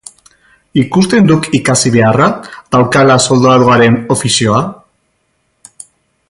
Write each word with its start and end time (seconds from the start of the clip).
Ikusten 0.83 1.27
duk 1.31 1.49
ikasi 1.57 1.91
beharra 1.97 2.29
daukaala 2.77 3.19
soldaduaren 3.27 4.01
ofizioa. 4.17 4.65